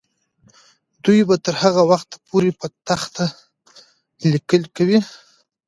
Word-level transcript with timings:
دوی 1.03 1.21
به 1.29 1.35
تر 1.45 1.55
هغه 1.63 1.83
وخته 1.91 2.15
پورې 2.27 2.49
په 2.59 2.67
تخته 2.87 3.25
لیکل 4.31 4.63
کوي. 4.75 4.99